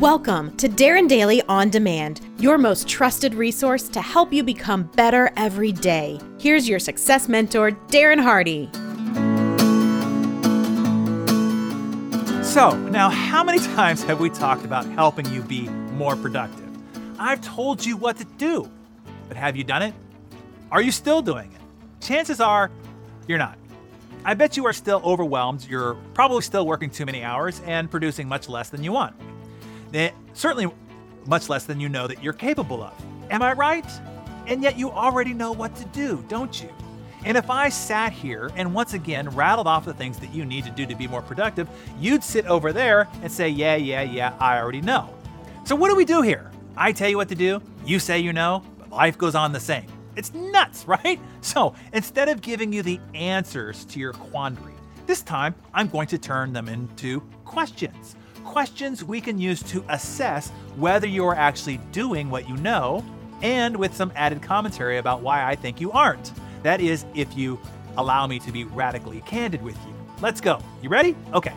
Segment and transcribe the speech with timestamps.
[0.00, 5.30] Welcome to Darren Daily On Demand, your most trusted resource to help you become better
[5.36, 6.18] every day.
[6.38, 8.70] Here's your success mentor, Darren Hardy.
[12.42, 16.66] So, now how many times have we talked about helping you be more productive?
[17.18, 18.70] I've told you what to do,
[19.28, 19.92] but have you done it?
[20.72, 21.60] Are you still doing it?
[22.02, 22.70] Chances are
[23.28, 23.58] you're not.
[24.24, 28.26] I bet you are still overwhelmed, you're probably still working too many hours and producing
[28.26, 29.14] much less than you want.
[30.32, 30.72] Certainly
[31.26, 32.92] much less than you know that you're capable of.
[33.30, 33.86] Am I right?
[34.46, 36.70] And yet you already know what to do, don't you?
[37.24, 40.64] And if I sat here and once again rattled off the things that you need
[40.64, 44.34] to do to be more productive, you'd sit over there and say, Yeah, yeah, yeah,
[44.40, 45.14] I already know.
[45.64, 46.50] So what do we do here?
[46.76, 49.60] I tell you what to do, you say you know, but life goes on the
[49.60, 49.86] same.
[50.16, 51.20] It's nuts, right?
[51.42, 54.72] So instead of giving you the answers to your quandary,
[55.06, 58.16] this time I'm going to turn them into questions.
[58.44, 63.04] Questions we can use to assess whether you're actually doing what you know,
[63.42, 66.32] and with some added commentary about why I think you aren't.
[66.62, 67.58] That is, if you
[67.96, 69.94] allow me to be radically candid with you.
[70.20, 70.60] Let's go.
[70.82, 71.16] You ready?
[71.32, 71.54] Okay.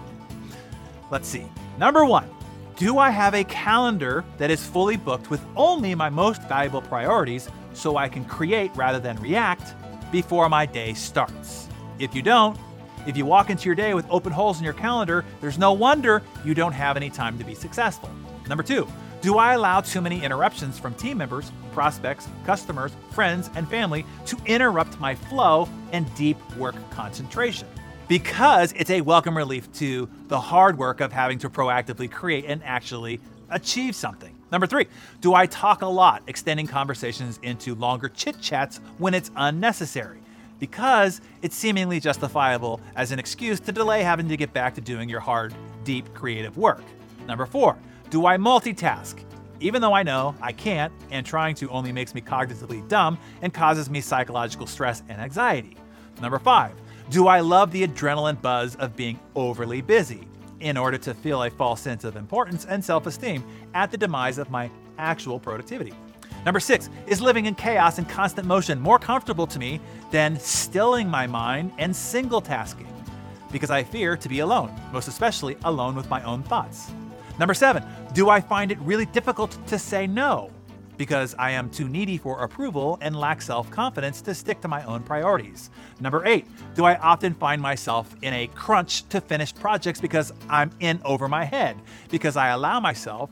[1.11, 1.45] Let's see.
[1.77, 2.29] Number one
[2.75, 7.49] Do I have a calendar that is fully booked with only my most valuable priorities
[7.73, 9.75] so I can create rather than react
[10.11, 11.67] before my day starts?
[11.99, 12.57] If you don't,
[13.05, 16.21] if you walk into your day with open holes in your calendar, there's no wonder
[16.45, 18.09] you don't have any time to be successful.
[18.47, 18.87] Number two,
[19.21, 24.37] do I allow too many interruptions from team members, prospects, customers, friends, and family to
[24.45, 27.67] interrupt my flow and deep work concentration?
[28.07, 32.61] Because it's a welcome relief to the hard work of having to proactively create and
[32.63, 34.35] actually achieve something.
[34.51, 34.87] Number three,
[35.21, 40.19] do I talk a lot, extending conversations into longer chit chats when it's unnecessary?
[40.63, 45.09] Because it's seemingly justifiable as an excuse to delay having to get back to doing
[45.09, 46.85] your hard, deep creative work.
[47.27, 47.77] Number four,
[48.09, 49.25] do I multitask?
[49.59, 53.53] Even though I know I can't, and trying to only makes me cognitively dumb and
[53.53, 55.75] causes me psychological stress and anxiety.
[56.21, 56.71] Number five,
[57.09, 60.29] do I love the adrenaline buzz of being overly busy
[60.61, 63.43] in order to feel a false sense of importance and self esteem
[63.73, 65.93] at the demise of my actual productivity?
[66.45, 69.79] Number six, is living in chaos and constant motion more comfortable to me
[70.11, 72.87] than stilling my mind and single tasking?
[73.51, 76.91] Because I fear to be alone, most especially alone with my own thoughts.
[77.39, 77.83] Number seven,
[78.13, 80.51] do I find it really difficult to say no?
[80.97, 84.83] Because I am too needy for approval and lack self confidence to stick to my
[84.83, 85.71] own priorities.
[85.99, 90.71] Number eight, do I often find myself in a crunch to finish projects because I'm
[90.81, 91.77] in over my head?
[92.11, 93.31] Because I allow myself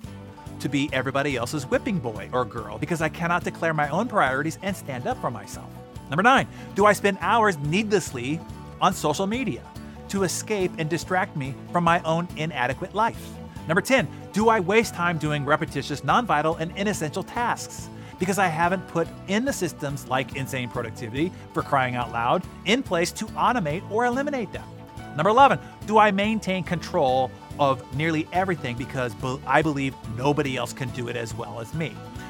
[0.62, 4.58] to be everybody else's whipping boy or girl because I cannot declare my own priorities
[4.62, 5.70] and stand up for myself.
[6.10, 8.40] Number nine, do I spend hours needlessly
[8.80, 9.64] on social media
[10.10, 13.30] to escape and distract me from my own inadequate life?
[13.68, 17.90] Number 10, do I waste time doing repetitious, non vital, and inessential tasks?
[18.20, 22.84] Because I haven't put in the systems like insane productivity, for crying out loud, in
[22.84, 24.68] place to automate or eliminate them.
[25.16, 27.30] Number 11, do I maintain control
[27.60, 29.14] of nearly everything because
[29.46, 31.90] I believe nobody else can do it as well as me,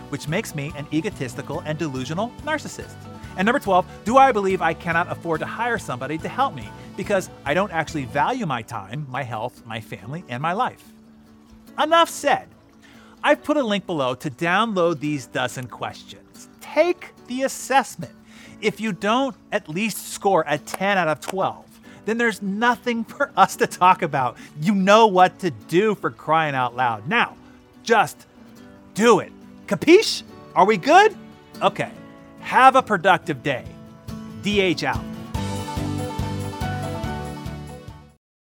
[0.09, 2.95] which makes me an egotistical and delusional narcissist?
[3.37, 6.69] And number 12, do I believe I cannot afford to hire somebody to help me
[6.97, 10.83] because I don't actually value my time, my health, my family, and my life?
[11.81, 12.47] Enough said.
[13.23, 16.49] I've put a link below to download these dozen questions.
[16.59, 18.11] Take the assessment.
[18.61, 21.70] If you don't at least score a 10 out of 12,
[22.05, 24.37] then there's nothing for us to talk about.
[24.59, 27.07] You know what to do for crying out loud.
[27.07, 27.35] Now,
[27.83, 28.25] just
[28.93, 29.31] do it.
[29.67, 30.23] Capiche?
[30.55, 31.15] Are we good?
[31.61, 31.91] Okay.
[32.41, 33.65] Have a productive day.
[34.43, 35.03] DH out.